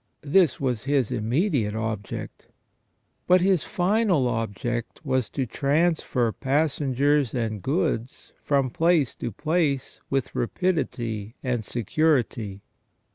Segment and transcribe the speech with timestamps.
[0.25, 2.47] This was his immediate object.
[3.27, 10.33] But his final object was to transfer passengers and goods from place to place with
[10.33, 12.63] rapidity and security.